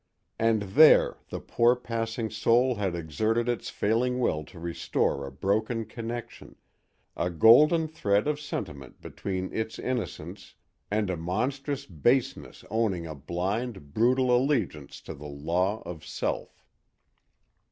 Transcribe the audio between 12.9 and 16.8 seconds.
a blind, brutal allegiance to the Law of Self.